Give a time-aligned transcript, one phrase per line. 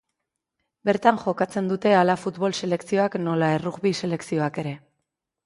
[0.89, 4.75] Bertan jokatzen dute hala futbol selekzioak nola errugbi selekzioak ere.